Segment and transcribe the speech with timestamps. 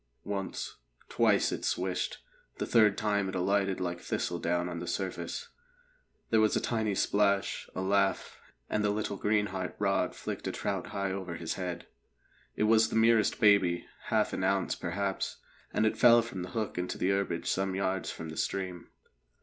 [0.25, 0.77] Once,
[1.09, 2.23] twice it swished;
[2.57, 5.49] the third time it alighted like thistledown on the surface.
[6.31, 10.87] There was a tiny splash, a laugh, and the little greenheart rod flicked a trout
[10.87, 11.85] high over his head.
[12.55, 15.37] It was the merest baby half an ounce, perhaps
[15.71, 18.89] and it fell from the hook into the herbage some yards from the stream.